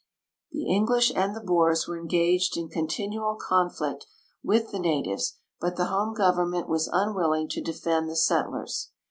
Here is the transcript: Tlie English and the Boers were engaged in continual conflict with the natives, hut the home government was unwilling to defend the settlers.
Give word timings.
Tlie 0.51 0.65
English 0.67 1.11
and 1.15 1.35
the 1.35 1.41
Boers 1.41 1.87
were 1.87 1.95
engaged 1.95 2.57
in 2.57 2.69
continual 2.69 3.35
conflict 3.39 4.07
with 4.43 4.71
the 4.71 4.79
natives, 4.79 5.37
hut 5.61 5.75
the 5.75 5.85
home 5.93 6.15
government 6.15 6.67
was 6.67 6.89
unwilling 6.91 7.47
to 7.49 7.61
defend 7.61 8.09
the 8.09 8.15
settlers. 8.15 8.89